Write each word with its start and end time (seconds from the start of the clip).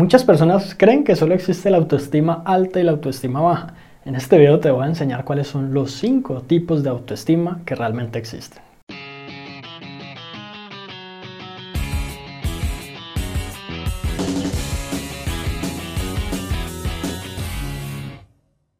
Muchas 0.00 0.24
personas 0.24 0.74
creen 0.74 1.04
que 1.04 1.14
solo 1.14 1.34
existe 1.34 1.68
la 1.68 1.76
autoestima 1.76 2.42
alta 2.46 2.80
y 2.80 2.84
la 2.84 2.92
autoestima 2.92 3.42
baja. 3.42 3.74
En 4.06 4.14
este 4.14 4.38
video 4.38 4.58
te 4.58 4.70
voy 4.70 4.84
a 4.84 4.88
enseñar 4.88 5.26
cuáles 5.26 5.46
son 5.46 5.74
los 5.74 5.92
5 5.92 6.40
tipos 6.44 6.82
de 6.82 6.88
autoestima 6.88 7.60
que 7.66 7.74
realmente 7.74 8.18
existen. 8.18 8.69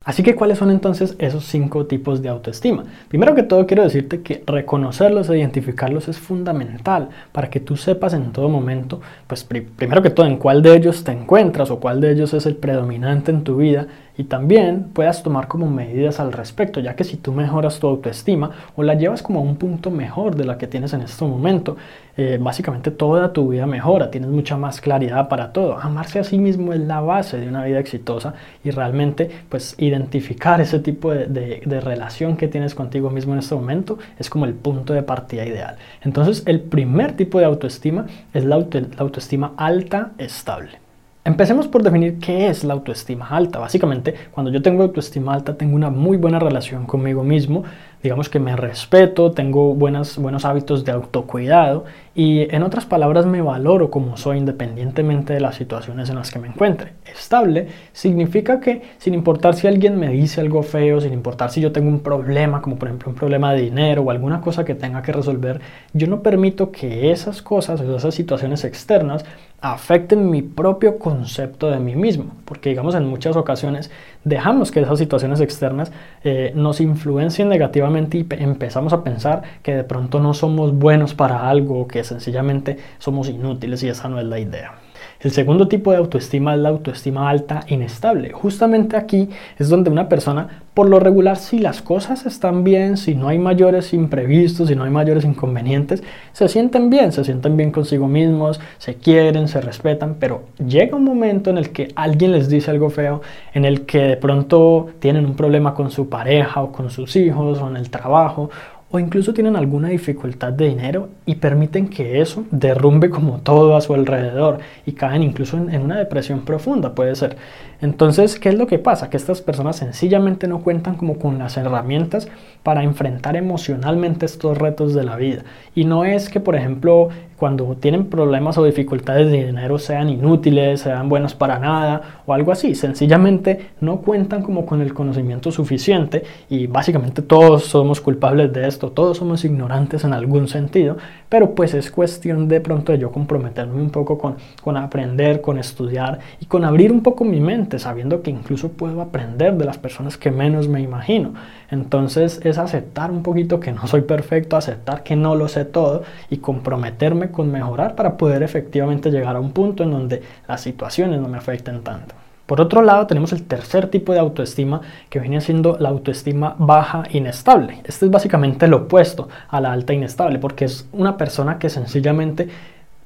Así 0.03 0.23
que, 0.23 0.35
¿cuáles 0.35 0.57
son 0.57 0.71
entonces 0.71 1.15
esos 1.19 1.45
cinco 1.45 1.85
tipos 1.85 2.23
de 2.23 2.31
autoestima? 2.31 2.85
Primero 3.09 3.35
que 3.35 3.43
todo, 3.43 3.67
quiero 3.67 3.83
decirte 3.83 4.23
que 4.23 4.43
reconocerlos 4.47 5.29
e 5.29 5.37
identificarlos 5.37 6.09
es 6.09 6.19
fundamental 6.19 7.11
para 7.33 7.51
que 7.51 7.61
tú 7.61 7.77
sepas 7.77 8.15
en 8.15 8.33
todo 8.33 8.49
momento, 8.49 9.03
pues 9.27 9.45
primero 9.45 10.01
que 10.01 10.09
todo, 10.09 10.25
en 10.25 10.39
cuál 10.39 10.63
de 10.63 10.75
ellos 10.75 11.05
te 11.05 11.13
encuentras 11.13 11.71
o 11.71 11.81
cuál 11.81 12.01
de 12.01 12.13
ellos 12.13 12.33
es 12.33 12.47
el 12.47 12.57
predominante 12.57 13.31
en 13.31 13.45
tu 13.45 13.59
vida 13.59 13.89
y 14.17 14.25
también 14.25 14.85
puedas 14.95 15.23
tomar 15.23 15.49
como 15.49 15.69
medidas 15.69 16.19
al 16.19 16.33
respecto, 16.33 16.81
ya 16.81 16.97
que 16.97 17.05
si 17.05 17.19
tú 17.19 17.33
mejoras 17.33 17.79
tu 17.79 17.87
autoestima 17.87 18.53
o 18.77 18.83
la 18.83 18.95
llevas 18.95 19.23
como 19.23 19.41
a 19.41 19.43
un 19.43 19.57
punto 19.57 19.91
mejor 19.91 20.35
de 20.35 20.47
la 20.47 20.57
que 20.57 20.67
tienes 20.67 20.95
en 20.95 21.03
este 21.03 21.27
momento, 21.27 21.77
eh, 22.23 22.37
básicamente 22.39 22.91
toda 22.91 23.33
tu 23.33 23.49
vida 23.49 23.65
mejora, 23.65 24.11
tienes 24.11 24.29
mucha 24.29 24.55
más 24.59 24.83
claridad 24.83 25.27
para 25.31 25.55
todo. 25.55 25.79
Amarse 25.79 26.19
a 26.19 26.25
sí 26.25 26.37
mismo 26.37 26.75
es 26.75 26.81
la 26.81 27.01
base 27.01 27.39
de 27.39 27.49
una 27.49 27.65
vida 27.65 27.79
exitosa 27.79 28.35
y 28.63 28.71
realmente 28.73 29.31
pues 29.49 29.75
identificar 29.79 30.61
ese 30.61 30.81
tipo 30.81 31.13
de, 31.13 31.81
relación 31.83 32.37
que 32.37 32.47
tienes 32.47 32.75
contigo 32.75 33.09
mismo 33.09 33.33
en 33.33 33.39
este 33.39 33.55
momento 33.55 33.97
es 34.19 34.29
como 34.29 34.45
el 34.45 34.53
punto 34.53 34.93
de 34.93 35.03
partida 35.03 35.47
ideal. 35.47 35.77
Entonces 36.03 36.43
el 36.45 36.61
primer 36.61 37.17
tipo 37.17 37.39
de 37.39 37.47
autoestima 37.47 38.05
es 38.35 38.45
la 38.45 38.57
autoestima 38.57 39.55
alta 39.57 40.13
estable. 40.19 40.90
Empecemos 41.23 41.69
por 41.69 41.83
definir 41.83 42.19
qué 42.19 42.49
es 42.49 42.65
la 42.65 42.73
autoestima 42.73 43.29
alta. 43.29 43.59
Básicamente, 43.59 44.15
cuando 44.31 44.51
yo 44.51 44.63
tengo 44.63 44.83
autoestima 44.83 45.35
alta, 45.35 45.55
tengo 45.55 45.77
una 45.77 45.91
muy 45.91 46.17
buena 46.17 46.39
relación 46.39 46.87
conmigo 46.87 47.23
mismo, 47.25 47.63
digamos 48.03 48.31
que 48.31 48.41
me 48.41 48.57
respeto, 48.57 49.31
tengo 49.33 49.75
buenos 49.75 50.17
hábitos 50.47 50.87
de 50.87 50.93
autocuidado 50.93 51.85
y 52.15 52.53
en 52.55 52.63
otras 52.63 52.87
palabras 52.87 53.27
me 53.27 53.43
valoro 53.43 53.91
como 53.91 54.17
soy 54.17 54.39
independientemente 54.39 55.35
de 55.35 55.41
las 55.41 55.57
situaciones 55.57 56.09
en 56.09 56.17
las 56.17 56.31
que 56.31 56.39
me 56.39 56.49
encuentre. 56.49 56.95
Estable 57.05 57.69
significa 57.93 58.59
que 58.59 58.81
sin 58.97 59.13
importar 59.13 59.55
si 59.55 59.67
alguien 59.67 59.99
me 59.99 60.09
dice 60.09 60.41
algo 60.41 60.63
feo, 60.63 61.03
sin 61.03 61.13
importar 61.13 61.51
si 61.51 61.61
yo 61.61 61.71
tengo 61.71 61.91
un 61.91 62.01
problema, 62.01 62.63
como 62.63 62.77
por 62.77 62.89
ejemplo 62.89 63.11
un 63.11 63.17
problema 63.17 63.53
de 63.53 63.61
dinero 63.61 64.01
o 64.01 64.11
alguna 64.11 64.41
cosa 64.41 64.65
que 64.65 64.75
tenga 64.75 65.03
que 65.03 65.13
resolver, 65.13 65.61
yo 65.93 66.07
no 66.07 66.23
permito 66.23 66.73
que 66.73 67.11
esas 67.11 67.43
cosas 67.43 67.83
o 67.83 67.97
esas 67.97 68.15
situaciones 68.15 68.65
externas 68.65 69.27
afecten 69.61 70.31
mi 70.31 70.43
propio 70.43 70.99
concepto 70.99 71.71
de 71.71 71.79
mí 71.79 71.95
mismo, 71.95 72.33
porque 72.45 72.71
digamos 72.71 72.95
en 72.95 73.07
muchas 73.07 73.37
ocasiones 73.37 73.91
dejamos 74.25 74.71
que 74.71 74.81
esas 74.81 74.99
situaciones 74.99 75.41
externas 75.41 75.93
eh, 76.25 76.53
nos 76.55 76.81
influencien 76.81 77.49
negativamente 77.49 78.19
y 78.19 78.27
empezamos 78.31 78.93
a 78.93 79.05
pensar 79.05 79.43
que 79.63 79.75
de 79.75 79.85
pronto 79.85 80.21
no 80.21 80.35
somos 80.35 80.75
buenos 80.75 81.15
para 81.15 81.49
algo, 81.49 81.87
que 81.89 82.05
sencillamente 82.05 82.79
somos 82.99 83.29
inútiles 83.29 83.83
y 83.83 83.89
esa 83.89 84.09
no 84.09 84.19
es 84.19 84.27
la 84.27 84.39
idea. 84.39 84.75
El 85.21 85.33
segundo 85.33 85.69
tipo 85.69 85.91
de 85.91 85.99
autoestima 85.99 86.55
es 86.55 86.61
la 86.61 86.71
autoestima 86.71 87.29
alta 87.29 87.61
inestable. 87.69 88.33
Justamente 88.33 88.97
aquí 88.97 89.29
es 89.59 89.69
donde 89.69 89.91
una 89.91 90.09
persona, 90.09 90.63
por 90.73 90.89
lo 90.89 90.99
regular, 90.99 91.37
si 91.37 91.59
las 91.59 91.83
cosas 91.83 92.25
están 92.25 92.65
bien, 92.65 92.97
si 92.97 93.15
no 93.15 93.29
hay 93.29 93.39
mayores 93.39 93.93
imprevistos, 93.93 94.69
si 94.69 94.75
no 94.75 94.85
hay 94.85 94.91
mayores 94.91 95.27
inconvenientes, 95.27 96.03
se 96.33 96.49
sienten 96.49 96.89
bien, 96.89 97.13
se 97.13 97.23
sienten 97.23 97.55
bien 97.59 97.71
consigo 97.71 98.09
mismos, 98.09 98.61
se 98.79 98.95
quieren, 98.95 99.47
se 99.47 99.61
respetan, 99.61 100.17
pero 100.19 100.45
llega 100.67 100.97
un 100.97 101.05
momento 101.05 101.51
en 101.51 101.59
el 101.59 101.69
que 101.69 101.93
alguien 101.97 102.33
les 102.33 102.49
dice 102.49 102.71
algo 102.71 102.89
feo, 102.89 103.21
en 103.53 103.67
el 103.67 103.83
que 103.85 103.99
de 103.99 104.17
pronto 104.17 104.89
tienen 105.01 105.27
un 105.27 105.37
problema 105.37 105.75
con 105.75 105.91
su 105.91 106.09
pareja 106.09 106.63
o 106.63 106.73
con 106.73 106.89
sus 106.89 107.15
hijos 107.17 107.61
o 107.61 107.69
en 107.69 107.77
el 107.77 107.91
trabajo 107.91 108.49
o 108.93 108.99
incluso 108.99 109.33
tienen 109.33 109.57
alguna 109.57 109.89
dificultad 109.89 110.53
de 110.53 110.69
dinero 110.69 111.09
y 111.25 111.37
permiten 111.37 111.89
que 111.89 112.21
eso 112.21 112.45
derrumbe 112.51 113.09
como 113.09 113.39
todo 113.39 113.77
a 113.77 113.81
su 113.81 113.95
alrededor 113.95 114.59
y 114.85 114.93
caen 114.93 115.23
incluso 115.23 115.57
en, 115.57 115.81
una 115.81 115.97
depresión 115.99 116.41
profunda, 116.41 116.95
puede 116.95 117.15
ser. 117.15 117.37
Entonces, 117.81 118.39
¿qué 118.39 118.51
es 118.51 118.57
lo 118.57 118.67
que 118.67 118.79
pasa? 118.79 119.09
Que 119.09 119.17
estas 119.17 119.41
personas 119.41 119.77
sencillamente 119.77 120.49
no 120.49 120.61
cuentan 120.61 120.97
como 120.97 121.19
con 121.19 121.39
las 121.39 121.57
herramientas 121.57 122.29
para 122.63 122.83
enfrentar 122.83 123.37
emocionalmente 123.37 124.27
estos 124.27 124.59
retos 124.59 124.93
de 124.93 125.05
la 125.05 125.17
vida. 125.17 125.45
Y 125.75 125.85
no 125.85 126.05
es 126.05 126.29
que, 126.29 126.41
por 126.41 126.57
ejemplo, 126.57 127.09
cuando 127.41 127.75
tienen 127.77 128.05
problemas 128.05 128.59
o 128.59 128.65
dificultades 128.65 129.31
de 129.31 129.47
dinero 129.47 129.79
sean 129.79 130.11
inútiles, 130.11 130.83
sean 130.83 131.09
buenos 131.09 131.35
para 131.35 131.59
nada 131.59 132.23
o 132.27 132.35
algo 132.35 132.53
así. 132.53 132.75
Sencillamente 132.75 133.71
no 133.81 134.03
cuentan 134.03 134.43
como 134.43 134.67
con 134.67 134.83
el 134.83 134.93
conocimiento 134.93 135.51
suficiente 135.51 136.23
y 136.51 136.67
básicamente 136.67 137.23
todos 137.23 137.65
somos 137.65 138.03
culpables 138.03 138.53
de 138.53 138.69
esto, 138.69 138.80
todos 138.89 139.19
somos 139.19 139.45
ignorantes 139.45 140.05
en 140.05 140.13
algún 140.13 140.49
sentido, 140.49 140.97
pero 141.29 141.55
pues 141.55 141.75
es 141.75 141.91
cuestión 141.91 142.49
de 142.49 142.61
pronto 142.61 142.93
de 142.93 142.99
yo 142.99 143.13
comprometerme 143.13 143.81
un 143.81 143.91
poco 143.91 144.19
con, 144.19 144.37
con 144.63 144.77
aprender, 144.77 145.41
con 145.41 145.59
estudiar 145.59 146.19
y 146.41 146.47
con 146.47 146.65
abrir 146.65 146.91
un 146.91 147.03
poco 147.03 147.25
mi 147.25 147.41
mente, 147.41 147.79
sabiendo 147.79 148.23
que 148.23 148.31
incluso 148.31 148.71
puedo 148.71 149.01
aprender 149.01 149.55
de 149.57 149.65
las 149.65 149.79
personas 149.79 150.17
que 150.17 150.31
menos 150.31 150.69
me 150.69 150.81
imagino. 150.81 151.35
Entonces 151.71 152.41
es 152.43 152.59
aceptar 152.59 153.11
un 153.11 153.23
poquito 153.23 153.61
que 153.61 153.73
no 153.73 153.87
soy 153.87 154.01
perfecto, 154.01 154.57
aceptar 154.57 155.03
que 155.03 155.17
no 155.17 155.35
lo 155.35 155.49
sé 155.49 155.65
todo 155.65 156.03
y 156.31 156.39
comprometerme 156.39 157.31
con 157.31 157.53
mejorar 157.53 157.95
para 157.95 158.17
poder 158.17 158.43
efectivamente 158.43 159.11
llegar 159.11 159.37
a 159.37 159.41
un 159.41 159.53
punto 159.53 159.85
en 159.85 159.91
donde 159.91 160.23
las 160.49 160.63
situaciones 160.63 161.21
no 161.21 161.29
me 161.29 161.39
afecten 161.39 161.83
tanto. 161.83 162.20
Por 162.51 162.61
otro 162.61 162.83
lado, 162.83 163.07
tenemos 163.07 163.33
el 163.33 163.45
tercer 163.45 163.91
tipo 163.91 164.13
de 164.13 164.19
autoestima 164.19 164.81
que 165.09 165.21
viene 165.21 165.41
siendo 165.41 165.77
la 165.79 165.89
autoestima 165.89 166.57
baja 166.59 167.05
inestable. 167.13 167.81
Este 167.85 168.07
es 168.07 168.11
básicamente 168.11 168.67
lo 168.67 168.79
opuesto 168.79 169.29
a 169.49 169.61
la 169.61 169.73
alta 169.73 169.93
inestable 169.93 170.41
porque 170.41 170.65
es 170.65 170.89
una 170.91 171.17
persona 171.17 171.61
que 171.61 171.71
sencillamente, 171.71 172.49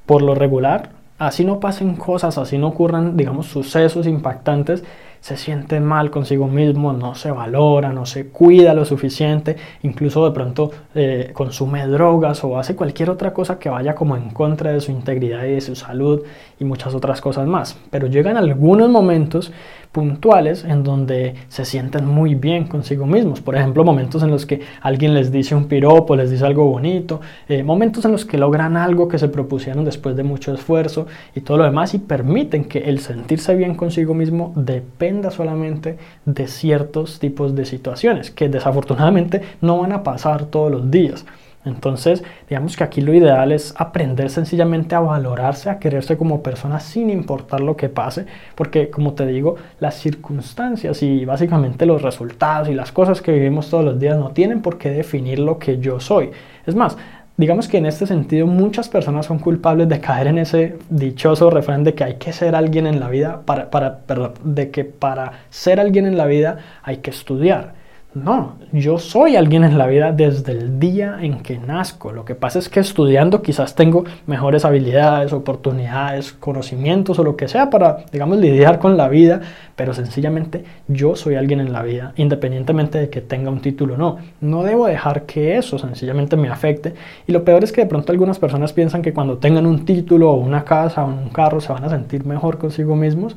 por 0.06 0.22
lo 0.22 0.34
regular, 0.34 0.92
así 1.18 1.44
no 1.44 1.60
pasen 1.60 1.94
cosas, 1.96 2.38
así 2.38 2.56
no 2.56 2.68
ocurran, 2.68 3.18
digamos, 3.18 3.44
sucesos 3.48 4.06
impactantes, 4.06 4.82
se 5.24 5.38
siente 5.38 5.80
mal 5.80 6.10
consigo 6.10 6.48
mismo, 6.48 6.92
no 6.92 7.14
se 7.14 7.30
valora, 7.30 7.94
no 7.94 8.04
se 8.04 8.26
cuida 8.26 8.74
lo 8.74 8.84
suficiente, 8.84 9.56
incluso 9.82 10.22
de 10.26 10.32
pronto 10.32 10.70
eh, 10.94 11.30
consume 11.32 11.86
drogas 11.86 12.44
o 12.44 12.58
hace 12.58 12.76
cualquier 12.76 13.08
otra 13.08 13.32
cosa 13.32 13.58
que 13.58 13.70
vaya 13.70 13.94
como 13.94 14.18
en 14.18 14.28
contra 14.28 14.70
de 14.72 14.82
su 14.82 14.90
integridad 14.92 15.46
y 15.46 15.52
de 15.52 15.62
su 15.62 15.76
salud 15.76 16.20
y 16.60 16.64
muchas 16.66 16.94
otras 16.94 17.22
cosas 17.22 17.46
más. 17.46 17.74
Pero 17.90 18.06
llegan 18.06 18.36
algunos 18.36 18.90
momentos 18.90 19.50
puntuales 19.92 20.64
en 20.64 20.82
donde 20.82 21.36
se 21.48 21.64
sienten 21.64 22.04
muy 22.04 22.34
bien 22.34 22.66
consigo 22.66 23.06
mismos. 23.06 23.40
Por 23.40 23.56
ejemplo, 23.56 23.82
momentos 23.82 24.22
en 24.24 24.30
los 24.30 24.44
que 24.44 24.60
alguien 24.82 25.14
les 25.14 25.32
dice 25.32 25.54
un 25.54 25.68
piropo, 25.68 26.16
les 26.16 26.32
dice 26.32 26.44
algo 26.44 26.66
bonito, 26.66 27.20
eh, 27.48 27.62
momentos 27.62 28.04
en 28.04 28.12
los 28.12 28.26
que 28.26 28.36
logran 28.36 28.76
algo 28.76 29.08
que 29.08 29.18
se 29.18 29.28
propusieron 29.28 29.84
después 29.86 30.16
de 30.16 30.24
mucho 30.24 30.52
esfuerzo 30.52 31.06
y 31.34 31.40
todo 31.40 31.58
lo 31.58 31.64
demás 31.64 31.94
y 31.94 31.98
permiten 31.98 32.64
que 32.64 32.80
el 32.80 32.98
sentirse 32.98 33.54
bien 33.54 33.76
consigo 33.76 34.12
mismo 34.12 34.52
dependa 34.56 35.13
solamente 35.30 35.98
de 36.24 36.46
ciertos 36.46 37.18
tipos 37.18 37.54
de 37.54 37.64
situaciones 37.64 38.30
que 38.30 38.48
desafortunadamente 38.48 39.42
no 39.60 39.78
van 39.78 39.92
a 39.92 40.02
pasar 40.02 40.46
todos 40.46 40.70
los 40.70 40.90
días. 40.90 41.24
Entonces, 41.64 42.22
digamos 42.48 42.76
que 42.76 42.84
aquí 42.84 43.00
lo 43.00 43.14
ideal 43.14 43.50
es 43.50 43.74
aprender 43.78 44.28
sencillamente 44.28 44.94
a 44.94 45.00
valorarse, 45.00 45.70
a 45.70 45.78
quererse 45.78 46.18
como 46.18 46.42
persona 46.42 46.78
sin 46.78 47.08
importar 47.08 47.60
lo 47.60 47.76
que 47.76 47.88
pase, 47.88 48.26
porque 48.54 48.90
como 48.90 49.14
te 49.14 49.26
digo, 49.26 49.56
las 49.80 49.94
circunstancias 49.94 51.02
y 51.02 51.24
básicamente 51.24 51.86
los 51.86 52.02
resultados 52.02 52.68
y 52.68 52.74
las 52.74 52.92
cosas 52.92 53.22
que 53.22 53.32
vivimos 53.32 53.70
todos 53.70 53.84
los 53.84 53.98
días 53.98 54.18
no 54.18 54.32
tienen 54.32 54.60
por 54.60 54.76
qué 54.76 54.90
definir 54.90 55.38
lo 55.38 55.58
que 55.58 55.78
yo 55.78 56.00
soy. 56.00 56.30
Es 56.66 56.74
más, 56.74 56.98
digamos 57.36 57.68
que 57.68 57.78
en 57.78 57.86
este 57.86 58.06
sentido 58.06 58.46
muchas 58.46 58.88
personas 58.88 59.26
son 59.26 59.38
culpables 59.38 59.88
de 59.88 60.00
caer 60.00 60.28
en 60.28 60.38
ese 60.38 60.76
dichoso 60.88 61.50
refrán 61.50 61.84
de 61.84 61.94
que 61.94 62.04
hay 62.04 62.14
que 62.14 62.32
ser 62.32 62.54
alguien 62.54 62.86
en 62.86 63.00
la 63.00 63.08
vida, 63.08 63.42
para, 63.44 63.70
para, 63.70 64.00
de 64.44 64.70
que 64.70 64.84
para 64.84 65.32
ser 65.50 65.80
alguien 65.80 66.06
en 66.06 66.16
la 66.16 66.26
vida 66.26 66.58
hay 66.82 66.98
que 66.98 67.10
estudiar. 67.10 67.83
No, 68.14 68.58
yo 68.70 68.98
soy 68.98 69.34
alguien 69.34 69.64
en 69.64 69.76
la 69.76 69.88
vida 69.88 70.12
desde 70.12 70.52
el 70.52 70.78
día 70.78 71.18
en 71.20 71.40
que 71.40 71.58
nazco. 71.58 72.12
Lo 72.12 72.24
que 72.24 72.36
pasa 72.36 72.60
es 72.60 72.68
que 72.68 72.78
estudiando 72.78 73.42
quizás 73.42 73.74
tengo 73.74 74.04
mejores 74.28 74.64
habilidades, 74.64 75.32
oportunidades, 75.32 76.32
conocimientos 76.32 77.18
o 77.18 77.24
lo 77.24 77.36
que 77.36 77.48
sea 77.48 77.70
para, 77.70 78.04
digamos, 78.12 78.38
lidiar 78.38 78.78
con 78.78 78.96
la 78.96 79.08
vida, 79.08 79.40
pero 79.74 79.94
sencillamente 79.94 80.64
yo 80.86 81.16
soy 81.16 81.34
alguien 81.34 81.58
en 81.58 81.72
la 81.72 81.82
vida, 81.82 82.12
independientemente 82.14 82.98
de 82.98 83.10
que 83.10 83.20
tenga 83.20 83.50
un 83.50 83.60
título 83.60 83.94
o 83.94 83.96
no. 83.96 84.18
No 84.40 84.62
debo 84.62 84.86
dejar 84.86 85.22
que 85.22 85.56
eso 85.56 85.76
sencillamente 85.80 86.36
me 86.36 86.48
afecte. 86.48 86.94
Y 87.26 87.32
lo 87.32 87.42
peor 87.42 87.64
es 87.64 87.72
que 87.72 87.80
de 87.80 87.88
pronto 87.88 88.12
algunas 88.12 88.38
personas 88.38 88.72
piensan 88.72 89.02
que 89.02 89.12
cuando 89.12 89.38
tengan 89.38 89.66
un 89.66 89.84
título 89.84 90.30
o 90.30 90.36
una 90.36 90.64
casa 90.64 91.04
o 91.04 91.08
un 91.08 91.30
carro 91.30 91.60
se 91.60 91.72
van 91.72 91.82
a 91.82 91.88
sentir 91.88 92.24
mejor 92.24 92.58
consigo 92.58 92.94
mismos 92.94 93.34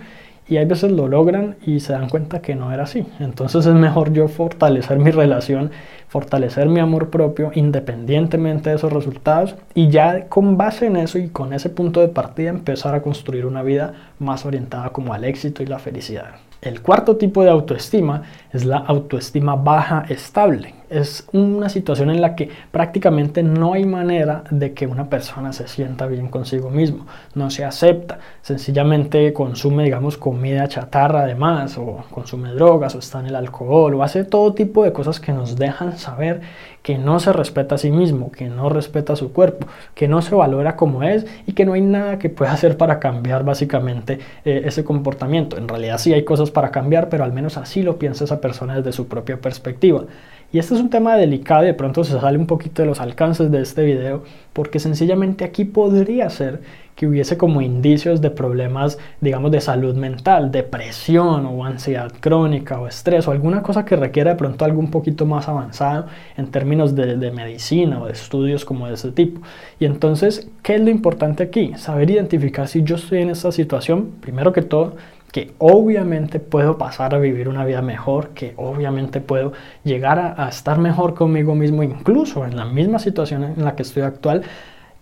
y 0.50 0.58
hay 0.58 0.66
veces 0.66 0.92
lo 0.92 1.08
logran 1.08 1.56
y 1.66 1.80
se 1.80 1.94
dan 1.94 2.10
cuenta 2.10 2.42
que 2.42 2.56
no 2.56 2.72
era 2.72 2.84
así. 2.84 3.06
Entonces 3.20 3.66
es 3.66 3.74
mejor 3.74 4.14
yo 4.14 4.28
fortalecer 4.28 5.00
mi 5.00 5.12
relación, 5.12 5.72
fortalecer 6.08 6.68
mi 6.68 6.80
amor 6.80 7.10
propio 7.10 7.52
independientemente 7.54 8.70
de 8.70 8.78
esos 8.78 8.94
resultados 8.94 9.56
y 9.74 9.90
ya 9.90 10.28
con 10.28 10.58
base 10.58 10.88
en 10.88 10.98
eso 10.98 11.18
y 11.18 11.30
con 11.30 11.54
ese 11.54 11.70
punto 11.70 12.02
de 12.02 12.08
partida 12.08 12.50
empezar 12.50 12.96
a 12.96 13.02
construir 13.02 13.46
una 13.46 13.64
vida 13.64 13.94
más 14.20 14.46
orientada 14.46 14.90
como 14.90 15.14
al 15.14 15.24
éxito 15.24 15.64
y 15.64 15.66
la 15.66 15.80
felicidad. 15.80 16.36
El 16.62 16.82
cuarto 16.82 17.18
tipo 17.18 17.44
de 17.44 17.52
autoestima 17.52 18.24
es 18.52 18.66
la 18.66 18.78
autoestima 18.78 19.56
baja 19.56 20.06
estable. 20.10 20.77
Es 20.90 21.28
una 21.34 21.68
situación 21.68 22.10
en 22.10 22.22
la 22.22 22.34
que 22.34 22.50
prácticamente 22.72 23.44
no 23.44 23.74
hay 23.74 23.86
manera 23.86 24.46
de 24.52 24.74
que 24.74 24.88
una 24.88 25.10
persona 25.10 25.52
se 25.52 25.68
sienta 25.68 26.08
bien 26.08 26.30
consigo 26.30 26.70
mismo. 26.70 27.06
No 27.36 27.50
se 27.50 27.66
acepta. 27.66 28.20
Sencillamente 28.42 29.34
consume, 29.34 29.84
digamos, 29.84 30.18
comida 30.18 30.68
chatarra 30.70 31.24
además, 31.24 31.78
o 31.78 32.06
consume 32.10 32.54
drogas, 32.54 32.96
o 32.96 33.00
está 33.00 33.20
en 33.20 33.28
el 33.28 33.36
alcohol, 33.36 33.96
o 33.96 34.04
hace 34.04 34.24
todo 34.24 34.54
tipo 34.54 34.86
de 34.86 34.94
cosas 34.94 35.20
que 35.20 35.34
nos 35.34 35.58
dejan 35.58 35.98
saber 35.98 36.42
que 36.88 36.98
no 36.98 37.20
se 37.20 37.34
respeta 37.34 37.76
a 37.76 37.78
sí 37.78 37.92
mismo, 37.92 38.32
que 38.32 38.48
no 38.48 38.70
respeta 38.70 39.18
su 39.18 39.34
cuerpo, 39.34 39.68
que 39.94 40.08
no 40.08 40.22
se 40.22 40.36
valora 40.36 40.78
como 40.78 41.04
es 41.04 41.26
y 41.46 41.52
que 41.52 41.66
no 41.66 41.74
hay 41.74 41.82
nada 41.82 42.18
que 42.18 42.30
pueda 42.30 42.54
hacer 42.54 42.78
para 42.78 43.00
cambiar 43.00 43.44
básicamente 43.44 44.20
eh, 44.46 44.62
ese 44.64 44.86
comportamiento. 44.86 45.58
En 45.58 45.68
realidad 45.68 45.98
sí 45.98 46.14
hay 46.14 46.24
cosas 46.24 46.50
para 46.50 46.72
cambiar, 46.72 47.10
pero 47.10 47.26
al 47.26 47.34
menos 47.34 47.58
así 47.58 47.84
lo 47.84 48.00
piensa 48.00 48.24
esa 48.24 48.40
persona 48.40 48.78
desde 48.78 48.94
su 48.94 49.10
propia 49.10 49.42
perspectiva. 49.42 50.06
Y 50.52 50.60
este 50.60 50.76
es 50.76 50.80
un 50.80 50.90
tema 50.90 51.18
delicado 51.18 51.64
y 51.64 51.68
de 51.68 51.74
pronto 51.74 52.06
se 52.06 52.18
sale 52.18 52.38
un 52.38 52.48
poquito 52.48 52.82
de 52.82 52.88
los 52.88 53.02
alcances 53.02 53.52
de 53.52 53.62
este 53.62 53.84
video, 53.84 54.24
porque 54.54 54.80
sencillamente 54.80 55.44
aquí 55.44 55.66
podría 55.66 56.30
ser 56.30 56.62
que 56.96 57.06
hubiese 57.06 57.38
como 57.38 57.62
indicios 57.62 58.22
de 58.22 58.32
problemas, 58.32 58.98
digamos, 59.22 59.52
de 59.52 59.60
salud 59.62 59.96
mental, 59.96 60.50
depresión 60.50 61.46
o 61.46 61.66
ansiedad 61.66 62.12
crónica 62.22 62.80
o 62.80 62.88
estrés 62.88 63.28
o 63.28 63.32
alguna 63.32 63.62
cosa 63.62 63.86
que 63.86 63.96
requiera 63.98 64.32
de 64.32 64.38
pronto 64.38 64.66
algo 64.66 64.80
un 64.80 64.90
poquito 64.90 65.26
más 65.26 65.48
avanzado 65.50 66.08
en 66.38 66.48
términos 66.48 66.96
de, 66.96 67.18
de 67.18 67.32
medicina 67.32 68.02
o 68.02 68.08
de 68.08 68.14
estudios 68.14 68.64
como 68.64 68.88
de 68.88 68.94
ese 68.94 69.12
tipo. 69.12 69.42
Y 69.80 69.86
entonces, 69.86 70.50
¿qué 70.64 70.76
es 70.76 70.82
lo 70.82 70.90
importante 70.90 71.44
aquí? 71.44 71.74
Saber 71.76 72.10
identificar 72.10 72.68
si 72.70 72.84
yo 72.84 72.96
estoy 72.96 73.22
en 73.22 73.30
esta 73.30 73.52
situación, 73.52 74.14
primero 74.22 74.54
que 74.54 74.62
todo, 74.64 74.96
que 75.32 75.54
obviamente 75.58 76.40
puedo 76.40 76.78
pasar 76.78 77.14
a 77.14 77.20
vivir 77.20 77.50
una 77.50 77.66
vida 77.66 77.82
mejor, 77.82 78.30
que 78.30 78.54
obviamente 78.58 79.22
puedo 79.22 79.54
llegar 79.84 80.36
a, 80.38 80.48
estar 80.50 80.80
mejor 80.80 81.14
conmigo 81.14 81.56
mismo, 81.56 81.84
incluso 81.84 82.46
en 82.46 82.56
la 82.56 82.66
misma 82.66 83.00
situación 83.00 83.44
en 83.44 83.64
la 83.64 83.76
que 83.76 83.84
estoy 83.84 84.04
actual, 84.04 84.44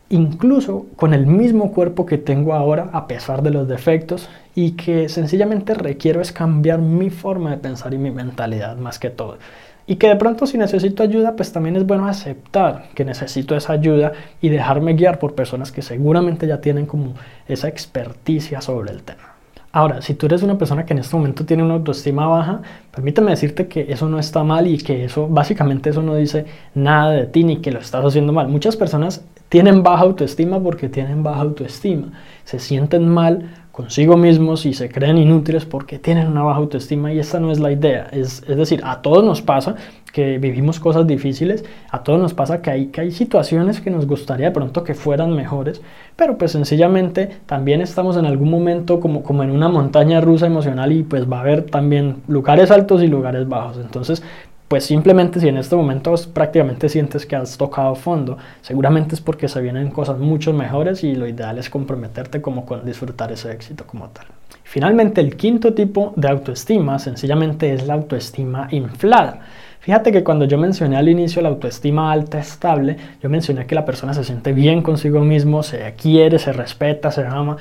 incluso 0.09 0.87
con 0.95 1.13
el 1.13 1.25
mismo 1.25 1.71
cuerpo 1.71 2.05
que 2.05 2.17
tengo 2.17 2.53
ahora, 2.53 2.89
a 2.93 3.07
pesar 3.07 3.43
de 3.43 3.51
los 3.51 3.67
defectos, 3.67 4.29
y 4.55 4.71
que 4.71 5.09
sencillamente 5.09 5.73
requiero 5.73 6.21
es 6.21 6.31
cambiar 6.31 6.79
mi 6.79 7.09
forma 7.09 7.51
de 7.51 7.57
pensar 7.57 7.93
y 7.93 7.97
mi 7.97 8.11
mentalidad 8.11 8.77
más 8.77 8.99
que 8.99 9.09
todo. 9.09 9.37
Y 9.87 9.97
que 9.97 10.07
de 10.07 10.15
pronto 10.15 10.47
si 10.47 10.57
necesito 10.57 11.03
ayuda, 11.03 11.35
pues 11.35 11.51
también 11.51 11.75
es 11.75 11.85
bueno 11.85 12.07
aceptar 12.07 12.89
que 12.95 13.05
necesito 13.05 13.55
esa 13.55 13.73
ayuda 13.73 14.13
y 14.41 14.49
dejarme 14.49 14.93
guiar 14.93 15.19
por 15.19 15.35
personas 15.35 15.71
que 15.71 15.83
seguramente 15.83 16.47
ya 16.47 16.59
tienen 16.59 16.87
como 16.87 17.13
esa 17.47 17.67
experticia 17.67 18.61
sobre 18.61 18.91
el 18.91 19.03
tema. 19.03 19.34
Ahora, 19.75 20.01
si 20.01 20.13
tú 20.13 20.27
eres 20.27 20.41
una 20.41 20.57
persona 20.57 20.85
que 20.85 20.93
en 20.93 20.99
este 20.99 21.17
momento 21.17 21.45
tiene 21.45 21.61
una 21.61 21.73
autoestima 21.73 22.27
baja, 22.27 22.61
permíteme 22.93 23.31
decirte 23.31 23.67
que 23.67 23.87
eso 23.91 24.07
no 24.07 24.19
está 24.19 24.41
mal 24.41 24.67
y 24.67 24.77
que 24.77 25.03
eso, 25.03 25.27
básicamente 25.27 25.89
eso 25.89 26.01
no 26.01 26.15
dice 26.15 26.45
nada 26.73 27.11
de 27.11 27.25
ti 27.25 27.43
ni 27.43 27.57
que 27.57 27.71
lo 27.71 27.79
estás 27.79 28.05
haciendo 28.05 28.31
mal. 28.31 28.47
Muchas 28.47 28.77
personas 28.77 29.25
tienen 29.49 29.83
baja 29.83 30.03
autoestima 30.03 30.59
porque 30.61 30.89
tienen 30.89 31.23
baja 31.23 31.41
autoestima. 31.41 32.11
Se 32.43 32.59
sienten 32.59 33.07
mal 33.07 33.49
consigo 33.71 34.15
mismos 34.15 34.65
y 34.65 34.73
se 34.73 34.87
creen 34.89 35.17
inútiles 35.17 35.65
porque 35.65 35.99
tienen 35.99 36.27
una 36.27 36.43
baja 36.43 36.59
autoestima 36.59 37.11
y 37.11 37.19
esta 37.19 37.41
no 37.41 37.51
es 37.51 37.59
la 37.59 37.73
idea. 37.73 38.07
Es, 38.11 38.41
es, 38.47 38.55
decir, 38.55 38.81
a 38.85 39.01
todos 39.01 39.21
nos 39.21 39.41
pasa 39.41 39.75
que 40.13 40.37
vivimos 40.37 40.79
cosas 40.79 41.05
difíciles, 41.05 41.65
a 41.91 42.01
todos 42.01 42.17
nos 42.17 42.33
pasa 42.33 42.61
que 42.61 42.69
hay, 42.69 42.87
que 42.87 43.01
hay 43.01 43.11
situaciones 43.11 43.81
que 43.81 43.91
nos 43.91 44.07
gustaría 44.07 44.45
de 44.45 44.53
pronto 44.53 44.85
que 44.85 44.93
fueran 44.93 45.35
mejores, 45.35 45.81
pero 46.15 46.37
pues 46.37 46.53
sencillamente 46.53 47.29
también 47.45 47.81
estamos 47.81 48.15
en 48.15 48.25
algún 48.25 48.49
momento 48.49 49.01
como, 49.01 49.23
como 49.23 49.43
en 49.43 49.51
una 49.51 49.67
montaña 49.67 50.21
rusa 50.21 50.45
emocional 50.47 50.93
y 50.93 51.03
pues 51.03 51.29
va 51.29 51.39
a 51.39 51.41
haber 51.41 51.63
también 51.63 52.23
lugares 52.29 52.71
altos 52.71 53.03
y 53.03 53.07
lugares 53.07 53.45
bajos. 53.49 53.77
Entonces 53.77 54.23
pues 54.75 54.83
simplemente 54.83 55.39
si 55.39 55.47
en 55.47 55.55
este 55.55 55.73
momento 55.73 56.13
prácticamente 56.33 56.89
sientes 56.89 57.25
que 57.25 57.37
has 57.37 57.57
tocado 57.57 57.95
fondo, 57.95 58.37
seguramente 58.59 59.15
es 59.15 59.21
porque 59.21 59.47
se 59.47 59.61
vienen 59.61 59.89
cosas 59.89 60.19
mucho 60.19 60.51
mejores 60.51 61.01
y 61.05 61.15
lo 61.15 61.25
ideal 61.29 61.57
es 61.57 61.69
comprometerte 61.69 62.41
como 62.41 62.65
con 62.65 62.85
disfrutar 62.85 63.31
ese 63.31 63.53
éxito 63.53 63.87
como 63.87 64.09
tal. 64.09 64.25
Finalmente, 64.65 65.21
el 65.21 65.37
quinto 65.37 65.73
tipo 65.73 66.11
de 66.17 66.27
autoestima 66.27 66.99
sencillamente 66.99 67.73
es 67.73 67.87
la 67.87 67.93
autoestima 67.93 68.67
inflada. 68.71 69.39
Fíjate 69.79 70.11
que 70.11 70.25
cuando 70.25 70.43
yo 70.43 70.57
mencioné 70.57 70.97
al 70.97 71.07
inicio 71.07 71.41
la 71.41 71.47
autoestima 71.47 72.11
alta 72.11 72.37
estable, 72.37 72.97
yo 73.23 73.29
mencioné 73.29 73.65
que 73.65 73.75
la 73.75 73.85
persona 73.85 74.13
se 74.13 74.25
siente 74.25 74.51
bien 74.51 74.81
consigo 74.81 75.21
mismo, 75.21 75.63
se 75.63 75.93
quiere, 75.93 76.37
se 76.37 76.51
respeta, 76.51 77.11
se 77.11 77.25
ama, 77.25 77.55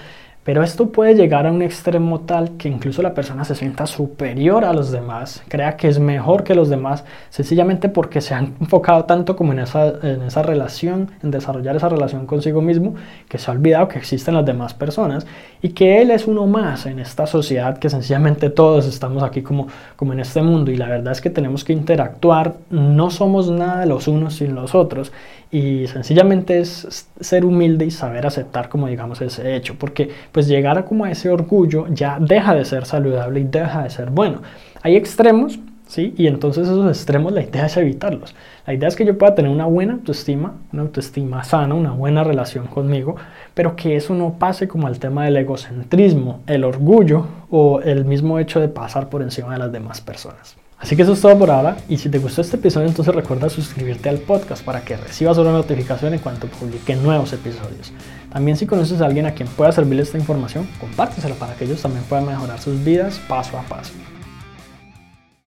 pero 0.45 0.63
esto 0.63 0.91
puede 0.91 1.15
llegar 1.15 1.47
a 1.47 1.53
un 1.53 1.63
extremo 1.63 2.21
tal 2.21 2.57
que 2.59 2.69
incluso 2.69 3.01
la 3.03 3.15
persona 3.15 3.45
se 3.45 3.55
sienta 3.55 3.87
superior 3.87 4.65
a 4.65 4.75
los 4.75 4.93
demás, 4.93 5.43
crea 5.49 5.77
que 5.77 5.89
es 5.89 5.99
mejor 5.99 6.45
que 6.45 6.55
los 6.55 6.69
demás, 6.69 7.05
sencillamente 7.31 7.89
porque 7.89 8.21
se 8.21 8.35
han 8.35 8.55
enfocado 8.61 9.07
tanto 9.07 9.37
como 9.37 9.53
en 9.53 9.61
esa, 9.61 9.89
en 10.03 10.23
esa 10.23 10.43
relación, 10.43 11.11
en 11.23 11.31
desarrollar 11.31 11.77
esa 11.77 11.89
relación 11.89 12.27
consigo 12.27 12.61
mismo, 12.61 12.95
que 13.29 13.39
se 13.39 13.51
ha 13.51 13.55
olvidado 13.55 13.89
que 13.89 13.99
existen 13.99 14.35
las 14.35 14.45
demás 14.45 14.75
personas 14.75 15.27
y 15.63 15.71
que 15.71 16.03
él 16.03 16.11
es 16.11 16.27
uno 16.27 16.47
más 16.47 16.85
en 16.85 16.99
esta 16.99 17.27
sociedad, 17.27 17.79
que 17.79 17.89
sencillamente 17.89 18.51
todos 18.51 18.87
estamos 18.87 19.23
aquí 19.23 19.41
como, 19.41 19.69
como 19.97 20.13
en 20.13 20.21
este 20.21 20.43
mundo. 20.43 20.71
Y 20.71 20.77
la 20.77 20.89
verdad 20.89 21.13
es 21.13 21.23
que 21.23 21.31
tenemos 21.31 21.65
que 21.65 21.73
interactuar, 21.73 22.57
no 22.69 23.11
somos 23.11 23.51
nada 23.51 23.87
los 23.87 24.09
unos 24.09 24.35
sin 24.35 24.55
los 24.55 24.75
otros 24.75 25.11
y 25.55 25.87
sencillamente 25.87 26.59
es 26.59 27.09
ser 27.21 27.45
humilde 27.45 27.85
y 27.85 27.93
saber 27.93 28.27
aceptar 28.27 28.69
como 28.69 28.89
digamos 28.89 29.21
ese 29.21 29.55
hecho, 29.55 29.77
porque 29.79 30.11
pues 30.33 30.49
llegar 30.49 30.79
a 30.79 30.85
como 30.85 31.05
a 31.05 31.13
ese 31.13 31.31
orgullo 31.31 31.87
ya 31.91 32.19
deja 32.19 32.57
de 32.57 32.65
ser 32.65 32.87
saludable 32.87 33.39
y 33.39 33.45
deja 33.45 33.85
de 33.85 33.91
ser 33.91 34.11
bueno. 34.11 34.43
Hay 34.83 34.97
extremos, 34.97 35.61
¿sí? 35.87 36.13
Y 36.19 36.27
entonces 36.27 36.65
esos 36.67 36.89
extremos 36.89 37.33
la 37.33 37.43
idea 37.45 37.67
es 37.67 37.77
evitarlos. 37.77 38.35
La 38.67 38.75
idea 38.75 38.89
es 38.89 38.97
que 38.97 39.05
yo 39.05 39.17
pueda 39.17 39.37
tener 39.37 39.49
una 39.53 39.67
buena 39.67 39.93
autoestima, 39.93 40.55
una 40.73 40.83
autoestima 40.83 41.45
sana, 41.45 41.77
una 41.77 41.93
buena 41.93 42.25
relación 42.25 42.67
conmigo, 42.67 43.15
pero 43.55 43.77
que 43.77 43.95
eso 43.95 44.13
no 44.13 44.41
pase 44.41 44.67
como 44.67 44.89
al 44.89 44.99
tema 44.99 45.25
del 45.25 45.37
egocentrismo, 45.37 46.41
el 46.49 46.65
orgullo 46.65 47.29
o 47.49 47.81
el 47.81 48.05
mismo 48.05 48.41
hecho 48.41 48.59
de 48.59 48.67
pasar 48.67 49.09
por 49.09 49.23
encima 49.23 49.53
de 49.53 49.61
las 49.61 49.71
demás 49.71 50.01
personas. 50.01 50.57
Así 50.85 50.97
que 50.97 51.03
eso 51.03 51.15
es 51.15 51.21
todo 51.23 51.39
por 51.39 51.51
ahora 51.51 51.79
y 51.89 51.97
si 51.97 52.11
te 52.11 52.19
gustó 52.19 52.43
este 52.43 52.57
episodio 52.57 52.87
entonces 52.87 53.15
recuerda 53.15 53.49
suscribirte 53.49 54.11
al 54.11 54.19
podcast 54.19 54.63
para 54.63 54.83
que 54.85 54.99
recibas 54.99 55.39
una 55.39 55.51
notificación 55.51 56.13
en 56.13 56.21
cuanto 56.21 56.47
publique 56.47 56.95
nuevos 56.95 57.33
episodios. 57.33 57.91
También 58.31 58.59
si 58.59 58.67
conoces 58.67 59.01
a 59.01 59.07
alguien 59.07 59.25
a 59.25 59.33
quien 59.33 59.49
pueda 59.49 59.73
servirle 59.73 60.03
esta 60.03 60.19
información, 60.19 60.69
compártesela 60.79 61.37
para 61.37 61.55
que 61.55 61.65
ellos 61.65 61.81
también 61.81 62.05
puedan 62.05 62.27
mejorar 62.27 62.61
sus 62.61 62.85
vidas 62.85 63.19
paso 63.27 63.59
a 63.59 63.63
paso. 63.63 63.95